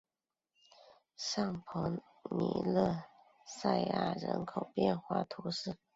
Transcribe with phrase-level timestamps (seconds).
[1.15, 3.03] 尚帕涅勒
[3.45, 5.77] 塞克人口变化图示